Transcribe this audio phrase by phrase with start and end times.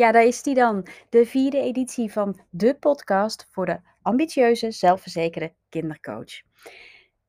[0.00, 0.86] Ja, daar is die dan.
[1.08, 6.32] De vierde editie van de podcast voor de ambitieuze, zelfverzekerde kindercoach.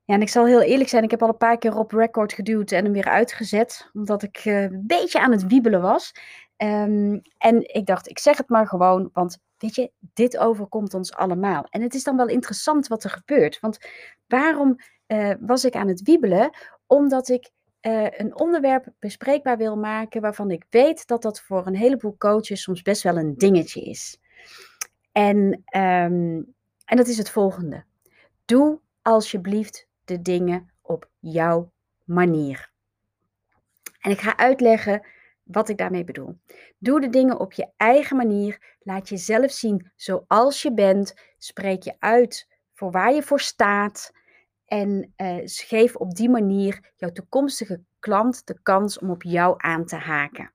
[0.04, 2.34] Ja, en ik zal heel eerlijk zijn, ik heb al een paar keer op record
[2.34, 6.12] geduwd en hem weer uitgezet, omdat ik eh, een beetje aan het wiebelen was.
[6.58, 11.14] Ehm, en ik dacht, ik zeg het maar gewoon, want weet je, dit overkomt ons
[11.14, 11.64] allemaal.
[11.70, 13.60] En het is dan wel interessant wat er gebeurt.
[13.60, 13.78] Want
[14.28, 14.76] waarom
[15.06, 16.50] eh, was ik aan het wiebelen?
[16.88, 17.50] Omdat ik
[17.82, 22.62] uh, een onderwerp bespreekbaar wil maken waarvan ik weet dat dat voor een heleboel coaches
[22.62, 24.20] soms best wel een dingetje is.
[25.12, 25.38] En,
[25.76, 26.54] um,
[26.86, 27.84] en dat is het volgende.
[28.46, 31.72] Doe alsjeblieft de dingen op jouw
[32.04, 32.72] manier.
[34.00, 35.06] En ik ga uitleggen
[35.44, 36.38] wat ik daarmee bedoel.
[36.78, 38.78] Doe de dingen op je eigen manier.
[38.80, 41.14] Laat jezelf zien zoals je bent.
[41.38, 44.12] Spreek je uit voor waar je voor staat.
[44.72, 49.96] En geef op die manier jouw toekomstige klant de kans om op jou aan te
[49.96, 50.54] haken.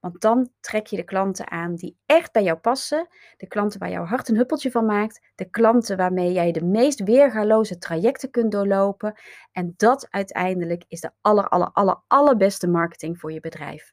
[0.00, 3.06] Want dan trek je de klanten aan die echt bij jou passen.
[3.36, 5.20] De klanten waar jouw hart een huppeltje van maakt.
[5.34, 9.14] De klanten waarmee jij de meest weergaloze trajecten kunt doorlopen.
[9.52, 13.92] En dat uiteindelijk is de aller, aller, aller, allerbeste marketing voor je bedrijf.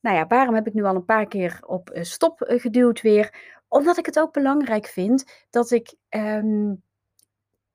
[0.00, 3.00] Nou ja, waarom heb ik nu al een paar keer op eh, stop eh, geduwd
[3.00, 3.58] weer?
[3.68, 6.82] Omdat ik het ook belangrijk vind dat ik um,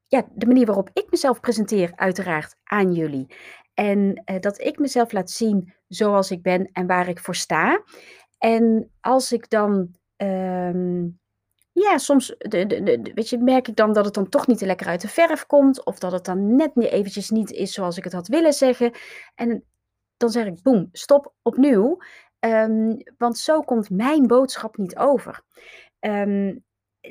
[0.07, 3.35] ja, de manier waarop ik mezelf presenteer, uiteraard aan jullie.
[3.73, 7.83] En uh, dat ik mezelf laat zien zoals ik ben en waar ik voor sta.
[8.37, 11.19] En als ik dan, um,
[11.71, 14.61] ja, soms, de, de, de, weet je, merk ik dan dat het dan toch niet
[14.61, 15.85] lekker uit de verf komt.
[15.85, 18.91] Of dat het dan net niet eventjes niet is zoals ik het had willen zeggen.
[19.35, 19.63] En
[20.17, 21.97] dan zeg ik, boem, stop opnieuw.
[22.39, 25.41] Um, want zo komt mijn boodschap niet over.
[25.99, 26.63] Um,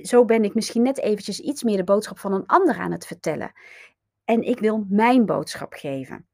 [0.03, 3.07] zo ben ik misschien net eventjes iets meer de boodschap van een ander aan het
[3.07, 3.53] vertellen.
[4.25, 6.27] En ik wil mijn boodschap geven.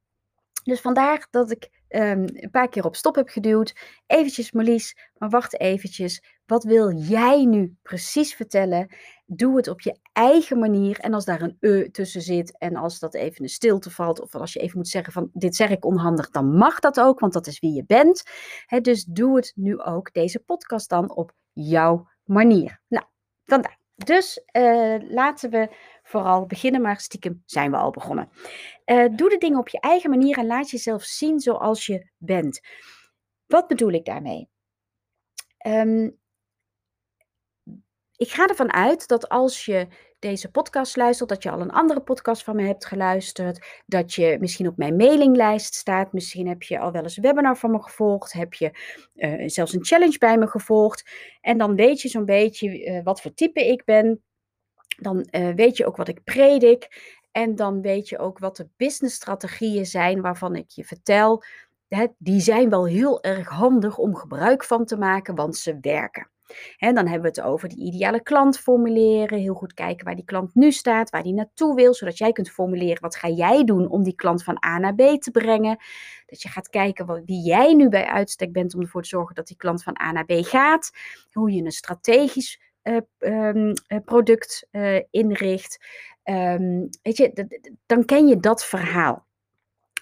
[0.62, 3.76] Dus vandaar dat ik um, een paar keer op stop heb geduwd.
[4.06, 6.24] Eventjes Marlies, maar wacht eventjes.
[6.46, 8.94] Wat wil jij nu precies vertellen?
[9.26, 10.98] Doe het op je eigen manier.
[10.98, 14.20] En als daar een e tussen zit en als dat even een stilte valt...
[14.20, 17.20] of als je even moet zeggen van dit zeg ik onhandig, dan mag dat ook.
[17.20, 18.22] Want dat is wie je bent.
[18.82, 22.80] Dus doe het nu ook, deze podcast dan, op jouw manier.
[22.88, 23.04] Nou,
[23.94, 25.68] Dus uh, laten we
[26.02, 28.30] vooral beginnen, maar stiekem zijn we al begonnen.
[28.86, 32.60] Uh, doe de dingen op je eigen manier en laat jezelf zien zoals je bent.
[33.46, 34.48] Wat bedoel ik daarmee?
[35.66, 36.18] Um,
[38.16, 39.88] ik ga ervan uit dat als je
[40.20, 44.36] deze podcast luistert, dat je al een andere podcast van me hebt geluisterd, dat je
[44.40, 47.82] misschien op mijn mailinglijst staat, misschien heb je al wel eens een webinar van me
[47.82, 48.70] gevolgd, heb je
[49.14, 51.10] uh, zelfs een challenge bij me gevolgd
[51.40, 54.22] en dan weet je zo'n beetje uh, wat voor type ik ben,
[54.98, 58.68] dan uh, weet je ook wat ik predik en dan weet je ook wat de
[58.76, 61.42] businessstrategieën zijn waarvan ik je vertel.
[62.18, 66.30] Die zijn wel heel erg handig om gebruik van te maken, want ze werken.
[66.78, 69.38] En dan hebben we het over die ideale klant formuleren.
[69.38, 72.50] Heel goed kijken waar die klant nu staat, waar die naartoe wil, zodat jij kunt
[72.50, 75.78] formuleren wat ga jij doen om die klant van A naar B te brengen.
[76.26, 79.46] Dat je gaat kijken wie jij nu bij uitstek bent om ervoor te zorgen dat
[79.46, 80.90] die klant van A naar B gaat.
[81.32, 83.72] Hoe je een strategisch uh, um,
[84.04, 85.78] product uh, inricht.
[86.24, 89.26] Um, weet je, dan ken je dat verhaal.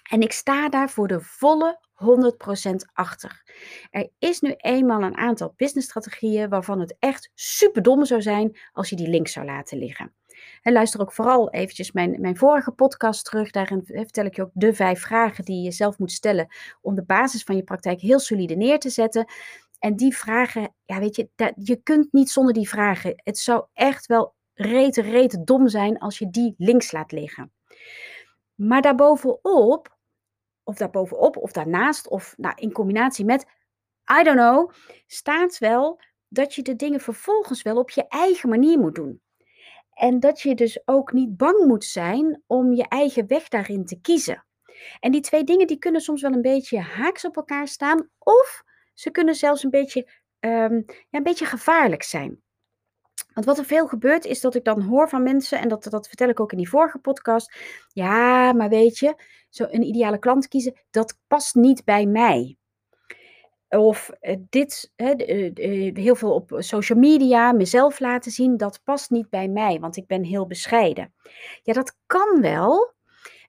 [0.09, 3.43] En ik sta daar voor de volle 100% achter.
[3.91, 8.89] Er is nu eenmaal een aantal businessstrategieën waarvan het echt super dom zou zijn als
[8.89, 10.13] je die link zou laten liggen.
[10.61, 13.51] En luister ook vooral eventjes mijn, mijn vorige podcast terug.
[13.51, 16.47] Daarin vertel ik je ook de vijf vragen die je zelf moet stellen
[16.81, 19.25] om de basis van je praktijk heel solide neer te zetten.
[19.79, 23.21] En die vragen, ja weet je, dat, je kunt niet zonder die vragen.
[23.23, 27.51] Het zou echt wel rete, rete dom zijn als je die links laat liggen.
[28.55, 29.97] Maar daarbovenop
[30.69, 33.45] of daarbovenop, of daarnaast, of nou, in combinatie met,
[34.19, 34.71] I don't know,
[35.07, 39.21] staat wel dat je de dingen vervolgens wel op je eigen manier moet doen.
[39.93, 44.01] En dat je dus ook niet bang moet zijn om je eigen weg daarin te
[44.01, 44.45] kiezen.
[44.99, 48.63] En die twee dingen die kunnen soms wel een beetje haaks op elkaar staan, of
[48.93, 50.09] ze kunnen zelfs een beetje,
[50.39, 52.41] um, ja, een beetje gevaarlijk zijn.
[53.33, 56.07] Want wat er veel gebeurt is dat ik dan hoor van mensen, en dat, dat
[56.07, 57.53] vertel ik ook in die vorige podcast.
[57.87, 59.15] Ja, maar weet je,
[59.49, 62.57] zo een ideale klant kiezen, dat past niet bij mij.
[63.69, 69.09] Of uh, dit, uh, uh, heel veel op social media, mezelf laten zien, dat past
[69.09, 71.13] niet bij mij, want ik ben heel bescheiden.
[71.63, 72.93] Ja, dat kan wel.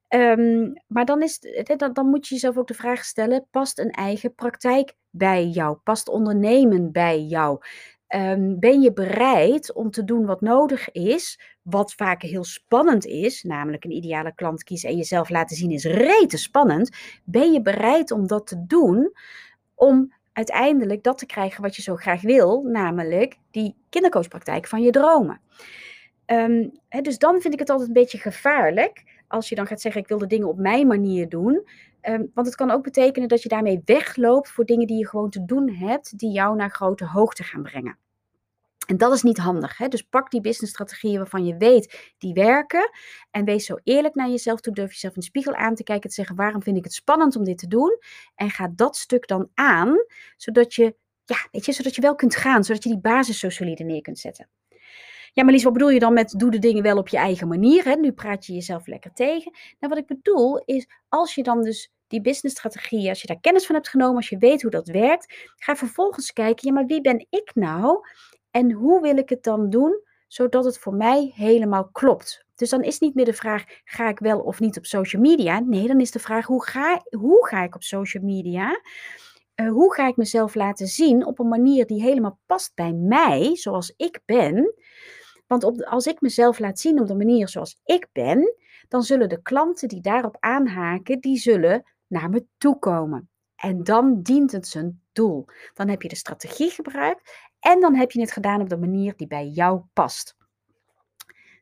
[0.08, 1.40] Um, maar dan, is,
[1.92, 5.76] dan moet je jezelf ook de vraag stellen: past een eigen praktijk bij jou?
[5.76, 7.58] Past ondernemen bij jou?
[8.16, 13.42] Um, ben je bereid om te doen wat nodig is, wat vaak heel spannend is,
[13.42, 16.96] namelijk een ideale klant kiezen en jezelf laten zien is rete spannend.
[17.24, 19.12] Ben je bereid om dat te doen
[19.74, 24.90] om uiteindelijk dat te krijgen wat je zo graag wil, namelijk die kindercoachpraktijk van je
[24.90, 25.40] dromen.
[26.24, 26.68] Ehm,
[27.02, 30.08] dus dan vind ik het altijd een beetje gevaarlijk als je dan gaat zeggen: ik
[30.08, 31.68] wil de dingen op mijn manier doen.
[32.00, 35.30] Ehm, want het kan ook betekenen dat je daarmee wegloopt voor dingen die je gewoon
[35.30, 37.98] te doen hebt, die jou naar grote hoogte gaan brengen.
[38.86, 39.76] En dat is niet handig.
[39.78, 39.88] Hè?
[39.88, 42.90] Dus pak die businessstrategieën waarvan je weet die werken.
[43.30, 44.74] En wees zo eerlijk naar jezelf toe.
[44.74, 46.08] Durf jezelf in de spiegel aan te kijken.
[46.08, 47.98] Te zeggen waarom vind ik het spannend om dit te doen.
[48.34, 50.04] En ga dat stuk dan aan.
[50.36, 50.94] Zodat je,
[51.24, 52.64] ja, weet je, zodat je wel kunt gaan.
[52.64, 54.48] Zodat je die basis zo solide neer kunt zetten.
[55.32, 57.48] Ja, maar Lies, wat bedoel je dan met doe de dingen wel op je eigen
[57.48, 57.84] manier?
[57.84, 57.94] Hè?
[57.94, 59.52] Nu praat je jezelf lekker tegen.
[59.52, 63.66] Nou, wat ik bedoel is, als je dan dus die businessstrategie, als je daar kennis
[63.66, 67.00] van hebt genomen, als je weet hoe dat werkt, ga vervolgens kijken, ja, maar wie
[67.00, 67.98] ben ik nou?
[68.50, 72.44] En hoe wil ik het dan doen, zodat het voor mij helemaal klopt?
[72.54, 75.60] Dus dan is niet meer de vraag, ga ik wel of niet op social media?
[75.60, 78.80] Nee, dan is de vraag, hoe ga, hoe ga ik op social media?
[79.56, 83.56] Uh, hoe ga ik mezelf laten zien op een manier die helemaal past bij mij,
[83.56, 84.74] zoals ik ben?
[85.50, 88.54] Want op, als ik mezelf laat zien op de manier zoals ik ben,
[88.88, 93.28] dan zullen de klanten die daarop aanhaken, die zullen naar me toe komen.
[93.56, 95.44] En dan dient het zijn doel.
[95.74, 99.16] Dan heb je de strategie gebruikt en dan heb je het gedaan op de manier
[99.16, 100.36] die bij jou past.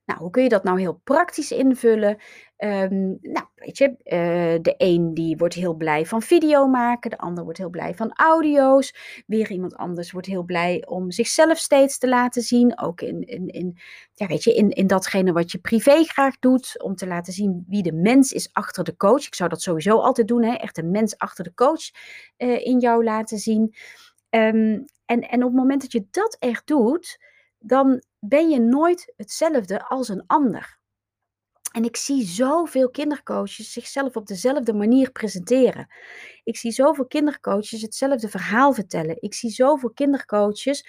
[0.09, 2.17] Nou, hoe kun je dat nou heel praktisch invullen?
[2.59, 7.19] Um, nou, weet je, uh, de een die wordt heel blij van video maken, de
[7.19, 8.95] ander wordt heel blij van audio's.
[9.27, 12.79] Weer iemand anders wordt heel blij om zichzelf steeds te laten zien.
[12.79, 13.79] Ook in, in, in,
[14.15, 16.83] ja, weet je, in, in datgene wat je privé graag doet.
[16.83, 19.27] Om te laten zien wie de mens is achter de coach.
[19.27, 20.55] Ik zou dat sowieso altijd doen, hè?
[20.55, 21.91] echt een mens achter de coach
[22.39, 23.75] uh, in jou laten zien.
[24.31, 27.19] Um, en, en op het moment dat je dat echt doet,
[27.59, 30.79] dan ben je nooit hetzelfde als een ander.
[31.73, 35.87] En ik zie zoveel kindercoaches zichzelf op dezelfde manier presenteren.
[36.45, 39.17] Ik zie zoveel kindercoaches hetzelfde verhaal vertellen.
[39.23, 40.87] Ik zie zoveel kindercoaches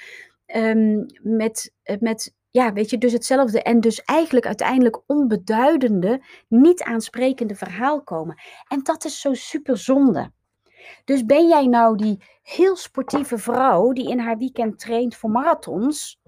[0.56, 7.56] um, met, met, ja, weet je, dus hetzelfde en dus eigenlijk uiteindelijk onbeduidende, niet aansprekende
[7.56, 8.42] verhaal komen.
[8.68, 10.31] En dat is zo super zonde.
[11.06, 16.22] Dus ben jij nou die heel sportieve vrouw die in haar weekend traint voor marathons?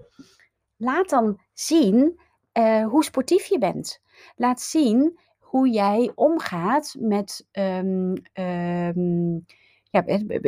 [0.76, 2.20] Laat dan zien
[2.58, 4.00] uh, hoe sportief je bent.
[4.36, 7.46] Laat zien hoe jij omgaat met.
[7.52, 9.44] Um, um,
[9.90, 10.04] ja,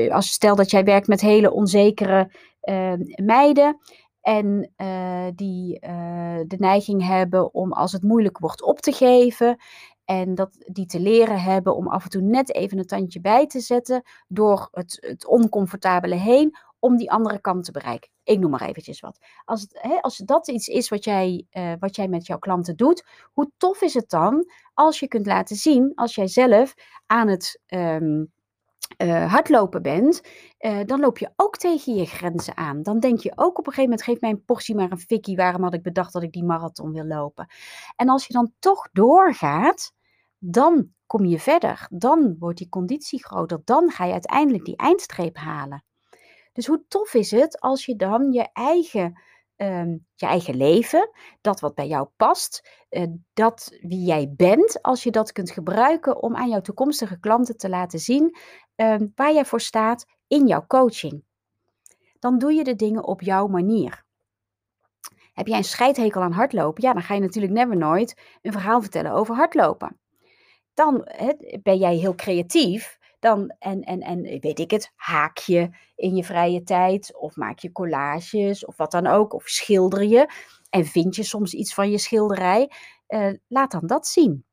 [0.09, 2.31] als stel dat jij werkt met hele onzekere
[2.62, 3.79] uh, meiden.
[4.21, 5.79] En uh, die
[6.47, 9.56] de neiging hebben om als het moeilijk wordt op te geven.
[10.05, 13.47] En dat die te leren hebben om af en toe net even een tandje bij
[13.47, 18.11] te zetten door het, het oncomfortabele heen om die andere kant te bereiken.
[18.23, 19.19] Ik noem maar eventjes wat.
[19.45, 23.05] Als, hè, als dat iets is wat jij, uh, wat jij met jouw klanten doet,
[23.33, 26.75] hoe tof is het dan als je kunt laten zien, als jij zelf
[27.06, 28.33] aan het um,
[29.03, 30.21] uh, hardlopen bent,
[30.59, 32.83] uh, dan loop je ook tegen je grenzen aan.
[32.83, 35.37] Dan denk je ook op een gegeven moment, geef mij een portie maar een fikkie,
[35.37, 37.47] waarom had ik bedacht dat ik die marathon wil lopen?
[37.97, 39.93] En als je dan toch doorgaat,
[40.39, 41.87] dan kom je verder.
[41.91, 43.61] Dan wordt die conditie groter.
[43.65, 45.85] Dan ga je uiteindelijk die eindstreep halen.
[46.53, 49.21] Dus hoe tof is het als je dan je eigen,
[49.57, 51.11] um, je eigen leven,
[51.41, 56.23] dat wat bij jou past, uh, dat wie jij bent, als je dat kunt gebruiken
[56.23, 58.37] om aan jouw toekomstige klanten te laten zien
[58.76, 61.25] um, waar jij voor staat in jouw coaching.
[62.19, 64.05] Dan doe je de dingen op jouw manier.
[65.32, 66.82] Heb jij een scheidhekel aan hardlopen?
[66.82, 69.99] Ja, dan ga je natuurlijk never nooit een verhaal vertellen over hardlopen.
[70.75, 71.08] Dan
[71.63, 76.25] ben jij heel creatief dan, en, en, en weet ik het, haak je in je
[76.25, 80.29] vrije tijd of maak je collages of wat dan ook, of schilder je
[80.70, 82.70] en vind je soms iets van je schilderij,
[83.08, 84.44] uh, laat dan dat zien.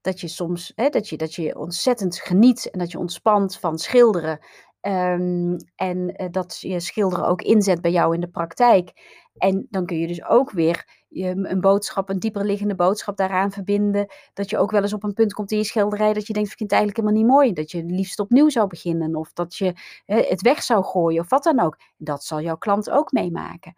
[0.00, 3.78] Dat je soms, hè, dat, je, dat je ontzettend geniet en dat je ontspant van
[3.78, 4.38] schilderen
[4.80, 8.92] um, en uh, dat je schilderen ook inzet bij jou in de praktijk.
[9.36, 14.06] En dan kun je dus ook weer een boodschap, een dieper liggende boodschap daaraan verbinden.
[14.34, 16.50] Dat je ook wel eens op een punt komt in je schilderij dat je denkt,
[16.50, 17.52] ik vind het eigenlijk helemaal niet mooi.
[17.52, 21.42] Dat je liefst opnieuw zou beginnen of dat je het weg zou gooien of wat
[21.42, 21.76] dan ook.
[21.96, 23.74] Dat zal jouw klant ook meemaken.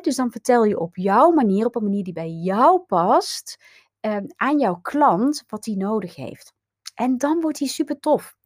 [0.00, 3.58] dus dan vertel je op jouw manier, op een manier die bij jou past,
[4.00, 6.52] ehm, aan jouw klant wat hij nodig heeft.
[6.94, 8.36] En dan wordt hij super tof.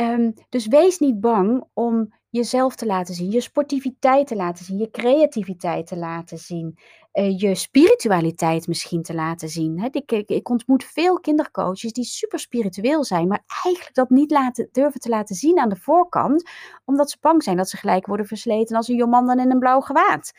[0.00, 4.78] Um, dus wees niet bang om jezelf te laten zien, je sportiviteit te laten zien,
[4.78, 6.78] je creativiteit te laten zien,
[7.12, 9.90] uh, je spiritualiteit misschien te laten zien.
[9.92, 15.00] Ik, ik, ontmoet veel kindercoaches die super spiritueel zijn, maar eigenlijk dat niet laten, durven
[15.00, 16.50] te laten zien aan de voorkant,
[16.84, 19.80] omdat ze bang zijn dat ze gelijk worden versleten als een jomanda in een blauw
[19.80, 20.32] gewaad.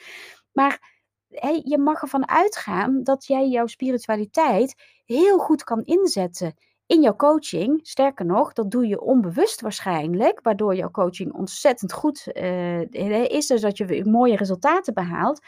[0.52, 0.99] Maar
[1.30, 6.54] hey, je mag ervan uitgaan dat jij jouw spiritualiteit heel goed kan inzetten
[6.86, 7.80] in jouw coaching.
[7.84, 12.82] Sterker nog, dat doe je onbewust waarschijnlijk, waardoor jouw coaching ontzettend goed uh,
[13.30, 15.42] is, dus dat je mooie resultaten behaalt.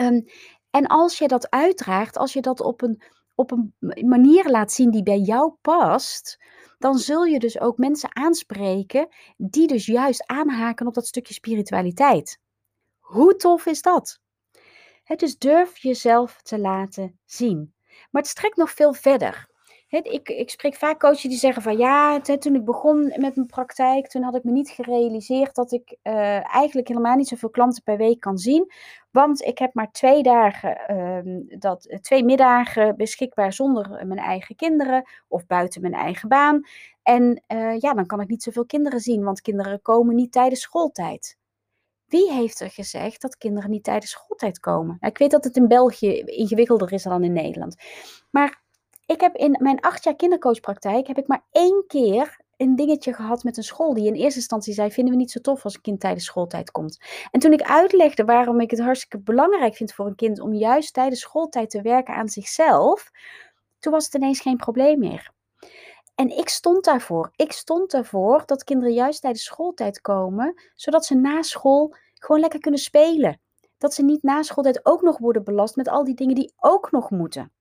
[0.00, 0.24] Um,
[0.70, 3.02] en als je dat uitdraagt, als je dat op een,
[3.34, 3.74] op een
[4.08, 6.38] manier laat zien die bij jou past,
[6.78, 12.38] dan zul je dus ook mensen aanspreken die dus juist aanhaken op dat stukje spiritualiteit.
[12.98, 14.20] Hoe tof is dat?
[15.04, 17.74] Het dus durf jezelf te laten zien.
[18.10, 19.48] Maar het strekt nog veel verder
[20.02, 24.08] ik, ik spreek vaak coaches die zeggen van ja, toen ik begon met mijn praktijk,
[24.08, 27.96] toen had ik me niet gerealiseerd dat ik uh, eigenlijk helemaal niet zoveel klanten per
[27.96, 28.72] week kan zien.
[29.10, 35.08] Want ik heb maar twee dagen, uh, dat, twee middagen beschikbaar zonder mijn eigen kinderen
[35.28, 36.60] of buiten mijn eigen baan.
[37.02, 37.42] En
[37.78, 41.36] ja, dan kan ik niet zoveel kinderen zien, want kinderen komen niet tijdens schooltijd.
[42.14, 44.96] Wie heeft er gezegd dat kinderen niet tijdens schooltijd komen?
[45.00, 47.76] Ik weet dat het in België ingewikkelder is dan in Nederland.
[48.30, 48.62] Maar
[49.06, 53.44] ik heb in mijn acht jaar kindercoachpraktijk heb ik maar één keer een dingetje gehad
[53.44, 55.80] met een school die in eerste instantie zei: vinden we niet zo tof als een
[55.80, 56.98] kind tijdens schooltijd komt.
[57.30, 60.94] En toen ik uitlegde waarom ik het hartstikke belangrijk vind voor een kind om juist
[60.94, 63.10] tijdens schooltijd te werken aan zichzelf,
[63.78, 65.32] toen was het ineens geen probleem meer.
[66.14, 67.30] En ik stond daarvoor.
[67.36, 71.94] Ik stond daarvoor dat kinderen juist tijdens schooltijd komen, zodat ze na school
[72.24, 73.40] gewoon lekker kunnen spelen.
[73.78, 76.90] Dat ze niet na schooltijd ook nog worden belast met al die dingen die ook
[76.90, 77.52] nog moeten.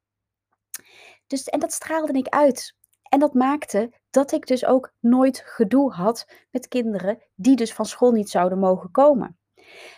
[1.27, 2.75] Dus, en dat straalde ik uit.
[3.09, 7.85] En dat maakte dat ik dus ook nooit gedoe had met kinderen die dus van
[7.85, 9.37] school niet zouden mogen komen.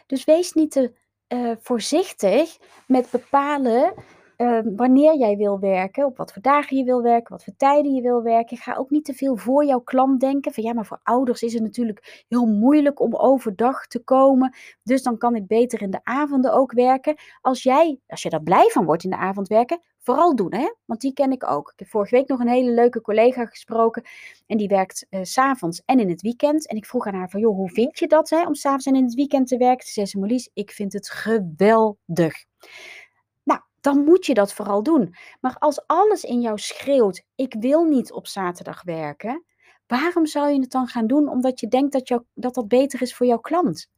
[0.06, 2.58] Dus wees niet te uh, voorzichtig
[2.88, 3.94] met bepalen
[4.36, 7.94] Ehm, wanneer jij wil werken, op wat voor dagen je wil werken, wat voor tijden
[7.94, 8.58] je wil werken.
[8.58, 10.54] Ga ook niet te veel voor jouw klant denken.
[10.54, 14.56] Van ja, maar voor ouders is het natuurlijk heel moeilijk om overdag te komen.
[14.84, 17.16] Dus dan kan ik beter in de avonden ook werken.
[17.42, 20.74] Als jij, als je daar blij van wordt in de avond werken, vooral doen, hè?
[20.86, 21.72] Want die ken ik ook.
[21.72, 24.04] Ik heb vorige week nog een hele leuke collega gesproken.
[24.48, 26.68] En die werkt uh, s'avonds en in het weekend.
[26.68, 28.46] En ik vroeg aan haar van, joh, hoe vind je dat, hè?
[28.46, 29.88] Om s'avonds en in het weekend te werken?
[29.88, 32.46] Ze zei ze, Molies, ik vind het geweldig
[33.86, 35.16] dan moet je dat vooral doen.
[35.42, 39.46] Maar als alles in jou schreeuwt: ik wil niet op zaterdag werken,
[39.88, 43.16] waarom zou je het dan gaan doen omdat je denkt dat dat, dat beter is
[43.16, 43.90] voor jouw klant?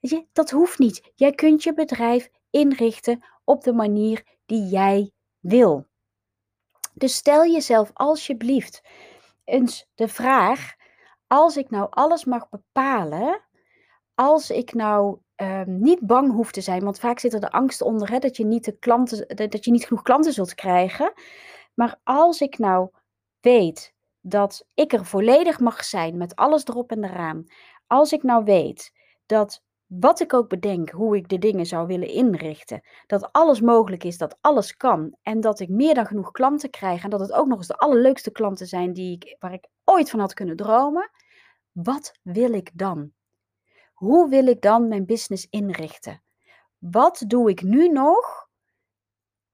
[0.00, 1.10] Weet je, dat hoeft niet.
[1.14, 5.86] Jij kunt je bedrijf inrichten op de manier die jij wil.
[6.94, 8.80] Dus stel jezelf alsjeblieft
[9.44, 10.74] eens de vraag:
[11.26, 13.44] als ik nou alles mag bepalen,
[14.14, 16.84] als ik nou Ehm, niet bang hoeft te zijn.
[16.84, 19.70] Want vaak zit er de angst onder hè, dat, je niet de klanten, dat je
[19.70, 21.12] niet genoeg klanten zult krijgen.
[21.74, 22.90] Maar als ik nou
[23.40, 27.44] weet dat ik er volledig mag zijn met alles erop en eraan.
[27.86, 28.92] Als ik nou weet
[29.26, 34.04] dat wat ik ook bedenk, hoe ik de dingen zou willen inrichten, dat alles mogelijk
[34.04, 37.32] is, dat alles kan en dat ik meer dan genoeg klanten krijg en dat het
[37.32, 40.56] ook nog eens de allerleukste klanten zijn die ik, waar ik ooit van had kunnen
[40.56, 41.10] dromen,
[41.72, 43.12] wat wil ik dan?
[44.00, 46.22] Hoe wil ik dan mijn business inrichten?
[46.78, 48.48] Wat doe ik nu nog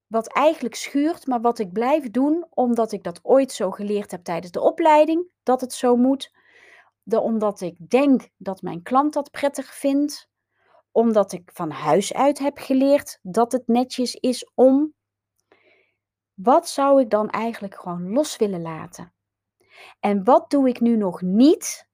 [0.07, 4.23] wat eigenlijk schuurt, maar wat ik blijf doen omdat ik dat ooit zo geleerd heb
[4.23, 6.31] tijdens de opleiding, dat het zo moet.
[7.03, 10.29] De, omdat ik denk dat mijn klant dat prettig vindt.
[10.91, 14.93] Omdat ik van huis uit heb geleerd dat het netjes is om.
[16.33, 19.13] Wat zou ik dan eigenlijk gewoon los willen laten?
[19.99, 21.87] En wat doe ik nu nog niet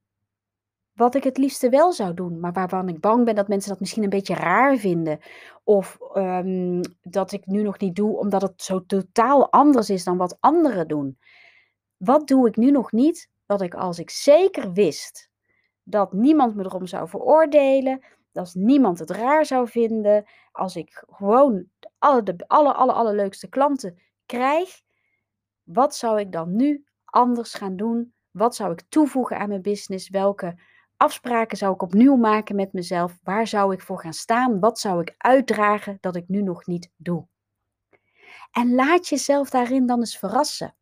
[0.94, 3.80] wat ik het liefste wel zou doen, maar waarvan ik bang ben dat mensen dat
[3.80, 5.20] misschien een beetje raar vinden.
[5.64, 10.18] Of um, dat ik nu nog niet doe omdat het zo totaal anders is dan
[10.18, 11.18] wat anderen doen.
[11.98, 13.30] Wat doe ik nu nog niet?
[13.46, 15.30] Wat ik als ik zeker wist
[15.84, 21.66] dat niemand me erom zou veroordelen, dat niemand het raar zou vinden, als ik gewoon
[21.98, 24.82] alle, de alle, alle, allerleukste klanten krijg,
[25.64, 28.14] wat zou ik dan nu anders gaan doen?
[28.32, 30.10] Wat zou ik toevoegen aan mijn business?
[30.10, 30.56] Welke
[31.04, 33.20] afspraken zou ik opnieuw maken met mezelf?
[33.24, 34.60] Waar zou ik voor gaan staan?
[34.60, 37.28] Wat zou ik uitdragen dat ik nu nog niet doe?
[38.52, 40.76] En laat jezelf daarin dan eens verrassen.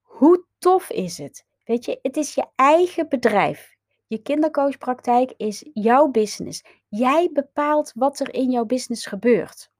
[0.00, 1.46] Hoe tof is het?
[1.64, 3.74] Weet je, het is je eigen bedrijf.
[4.06, 6.64] Je kindercoachpraktijk is jouw business.
[6.88, 9.70] Jij bepaalt wat er in jouw business gebeurt.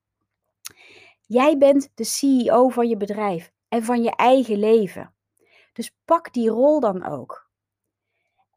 [1.27, 5.15] Jij bent de CEO van je bedrijf en van je eigen leven.
[5.73, 7.51] Dus pak die rol dan ook.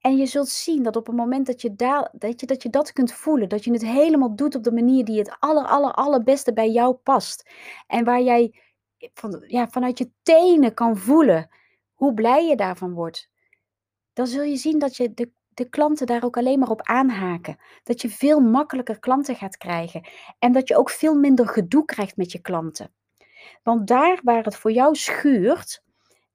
[0.05, 2.93] En je zult zien dat op het moment dat je, dat, je, dat je dat
[2.93, 6.53] kunt voelen, dat je het helemaal doet op de manier die het aller, aller, allerbeste
[6.53, 7.49] bij jou past.
[7.87, 8.61] En waar jij
[9.13, 11.49] van, ja, vanuit je tenen kan voelen
[11.93, 13.29] hoe blij je daarvan wordt.
[14.13, 17.57] Dan zul je zien dat je de, de klanten daar ook alleen maar op aanhaken.
[17.83, 20.07] Dat je veel makkelijker klanten gaat krijgen.
[20.39, 22.93] En dat je ook veel minder gedoe krijgt met je klanten.
[23.63, 25.83] Want daar waar het voor jou schuurt,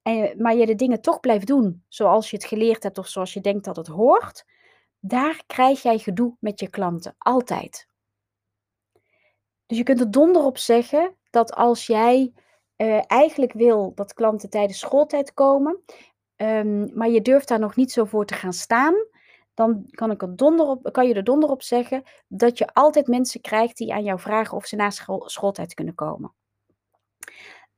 [0.02, 3.32] en, maar je de dingen toch blijft doen zoals je het geleerd hebt of zoals
[3.32, 4.44] je denkt dat het hoort,
[5.00, 7.14] daar krijg jij gedoe met je klanten.
[7.18, 7.88] Altijd.
[9.66, 12.32] Dus je kunt er donder op zeggen dat als jij
[12.76, 15.80] uh, eigenlijk wil dat klanten tijdens schooltijd komen,
[16.36, 18.94] um, maar je durft daar nog niet zo voor te gaan staan,
[19.54, 23.06] dan kan, ik er donder op, kan je er donder op zeggen dat je altijd
[23.06, 26.34] mensen krijgt die aan jou vragen of ze na school, schooltijd kunnen komen.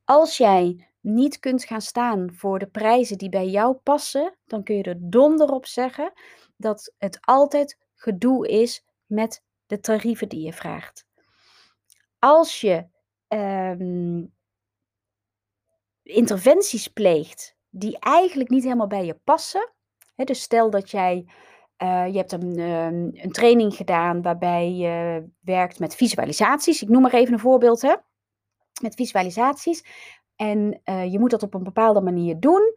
[0.04, 4.76] Als jij niet kunt gaan staan voor de prijzen die bij jou passen, dan kun
[4.76, 6.12] je er donder op zeggen
[6.56, 11.06] dat het altijd gedoe is met de tarieven die je vraagt.
[12.18, 12.86] Als je
[13.28, 14.34] um,
[16.02, 19.72] interventies pleegt die eigenlijk niet helemaal bij je passen.
[20.14, 21.26] Hè, dus stel dat jij
[21.82, 26.82] uh, je hebt een, um, een training gedaan waarbij je werkt met visualisaties.
[26.82, 27.82] Ik noem maar even een voorbeeld.
[27.82, 27.94] Hè?
[28.82, 29.84] Met visualisaties.
[30.42, 32.74] En uh, je moet dat op een bepaalde manier doen.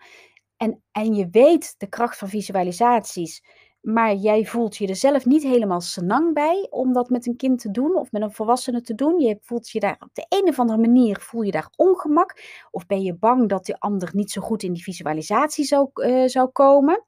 [0.58, 3.44] En, en je weet de kracht van visualisaties.
[3.82, 7.60] Maar jij voelt je er zelf niet helemaal senang bij om dat met een kind
[7.60, 9.20] te doen of met een volwassene te doen.
[9.20, 12.42] Je voelt je daar op de een of andere manier voel je daar ongemak.
[12.72, 16.28] Of ben je bang dat de ander niet zo goed in die visualisatie zou, uh,
[16.28, 17.06] zou komen.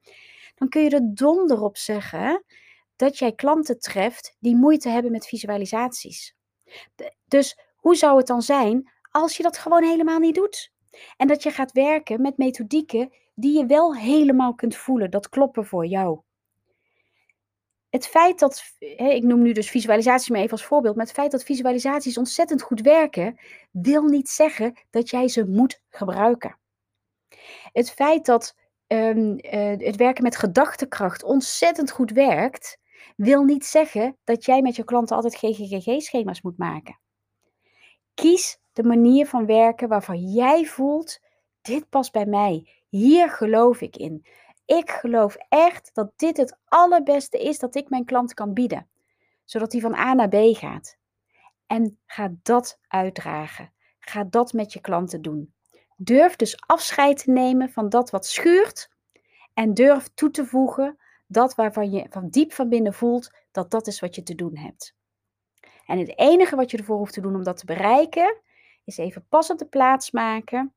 [0.56, 2.44] Dan kun je er donder op zeggen
[2.96, 6.36] dat jij klanten treft die moeite hebben met visualisaties.
[7.26, 10.72] dus hoe zou het dan zijn als je dat gewoon helemaal niet doet?
[11.18, 15.66] En dat je gaat werken met methodieken die je wel helemaal kunt voelen, dat kloppen
[15.66, 16.22] voor jou
[17.90, 18.64] het feit dat,
[18.98, 22.62] ik noem nu dus visualisaties maar even als voorbeeld, maar het feit dat visualisaties ontzettend
[22.62, 23.40] goed werken,
[23.72, 26.58] wil niet zeggen dat jij ze moet gebruiken.
[27.72, 28.56] Het feit dat
[28.88, 32.78] um, uh, het werken met gedachtekracht ontzettend goed werkt,
[33.16, 37.00] wil niet zeggen dat jij met je klanten altijd GGGG-schema's moet maken.
[38.14, 41.20] Kies de manier van werken waarvan jij voelt,
[41.62, 44.26] dit past bij mij, hier geloof ik in.
[44.66, 48.88] Ik geloof echt dat dit het allerbeste is dat ik mijn klant kan bieden,
[49.44, 50.98] zodat hij van A naar B gaat.
[51.68, 53.74] En ga dat uitdragen.
[54.00, 55.54] Ga dat met je klanten doen.
[55.96, 58.90] Durf dus afscheid te nemen van dat wat schuurt
[59.54, 63.88] en durf toe te voegen dat waarvan je van diep van binnen voelt dat dat
[63.88, 64.96] is wat je te doen hebt.
[65.86, 68.42] En het enige wat je ervoor hoeft te doen om dat te bereiken,
[68.88, 70.74] is even pas op de plaats maken.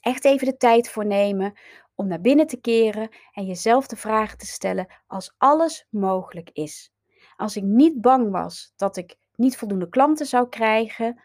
[0.00, 1.52] Echt even de tijd voor nemen
[1.94, 6.92] om naar binnen te keren en jezelf de vraag te stellen als alles mogelijk is.
[7.36, 11.22] Als ik niet bang was dat ik niet voldoende klanten zou krijgen,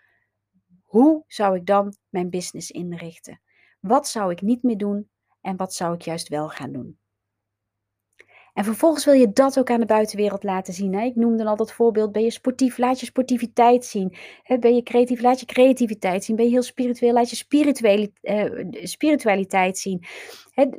[0.84, 3.42] hoe zou ik dan mijn business inrichten?
[3.80, 5.10] Wat zou ik niet meer doen
[5.42, 7.00] en wat zou ik juist wel gaan doen?
[8.56, 10.94] En vervolgens wil je dat ook aan de buitenwereld laten zien.
[10.94, 11.04] Hè?
[11.04, 12.12] Ik noemde al dat voorbeeld.
[12.12, 14.16] Ben je sportief, laat je sportiviteit zien.
[14.60, 16.36] Ben je creatief, laat je creativiteit zien.
[16.36, 20.04] Ben je heel spiritueel, laat je uh, spiritualiteit zien.
[20.50, 20.70] Hè?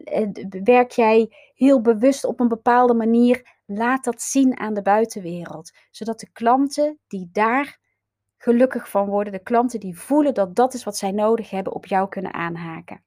[0.65, 5.73] Werk jij heel bewust op een bepaalde manier, laat dat zien aan de buitenwereld.
[5.91, 7.79] Zodat de klanten die daar
[8.37, 11.87] gelukkig van worden, de klanten die voelen dat dat is wat zij nodig hebben, op
[11.87, 13.05] jou kunnen aanhaken.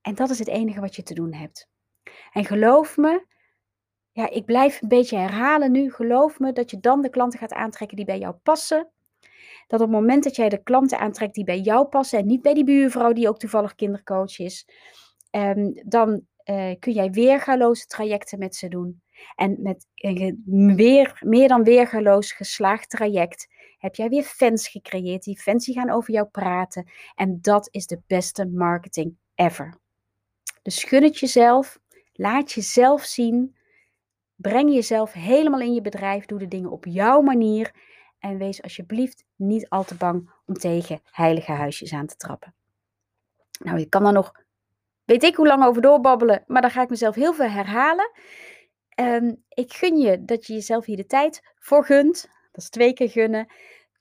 [0.00, 1.70] En dat is het enige wat je te doen hebt.
[2.32, 3.26] En geloof me,
[4.12, 5.92] ja, ik blijf een beetje herhalen nu.
[5.92, 8.90] Geloof me dat je dan de klanten gaat aantrekken die bij jou passen.
[9.66, 12.42] Dat op het moment dat jij de klanten aantrekt die bij jou passen en niet
[12.42, 14.68] bij die buurvrouw die ook toevallig kindercoach is,
[15.30, 19.02] um, dan uh, kun jij weergaloze trajecten met ze doen.
[19.34, 25.22] En met een weer, meer dan weergaloos geslaagd traject heb jij weer fans gecreëerd.
[25.22, 26.90] Die fans die gaan over jou praten.
[27.14, 29.78] En dat is de beste marketing ever.
[30.62, 31.80] Dus gun het jezelf.
[32.12, 33.56] Laat jezelf zien.
[34.36, 36.26] Breng jezelf helemaal in je bedrijf.
[36.26, 37.72] Doe de dingen op jouw manier.
[38.18, 42.54] En wees alsjeblieft niet al te bang om tegen heilige huisjes aan te trappen.
[43.58, 44.32] Nou, je kan daar nog,
[45.04, 48.10] weet ik hoe lang over doorbabbelen, maar dan ga ik mezelf heel veel herhalen.
[49.00, 52.30] Um, ik gun je dat je jezelf hier de tijd voor gunt.
[52.52, 53.52] Dat is twee keer gunnen.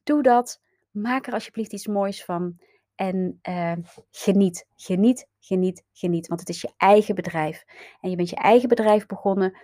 [0.04, 0.62] Doe dat.
[0.92, 2.60] Maak er alsjeblieft iets moois van.
[2.96, 3.74] En uh,
[4.12, 6.28] geniet, geniet, geniet, geniet.
[6.28, 7.66] Want het is je eigen bedrijf.
[8.02, 9.58] En je bent je eigen bedrijf begonnen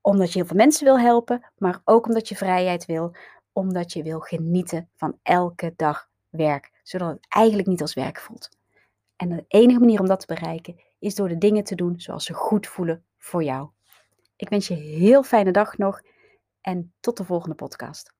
[0.00, 3.16] omdat je heel veel mensen wil helpen, maar ook omdat je vrijheid wil.
[3.52, 6.80] Omdat je wil genieten van elke dag werk.
[6.82, 8.48] Zodat het eigenlijk niet als werk voelt.
[9.16, 12.24] En de enige manier om dat te bereiken is door de dingen te doen zoals
[12.24, 13.70] ze goed voelen voor jou.
[14.36, 16.00] Ik wens je heel fijne dag nog
[16.60, 18.15] en tot de volgende podcast.